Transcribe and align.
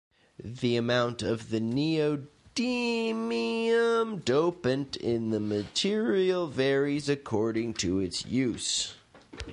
The 0.43 0.77
amount 0.77 1.21
of 1.21 1.51
the 1.51 1.59
neodymium 1.59 2.25
dopant 4.23 4.95
in 4.95 5.29
the 5.29 5.39
material 5.39 6.47
varies 6.47 7.07
according 7.07 7.75
to 7.75 7.99
its 7.99 8.25
use. 8.25 8.95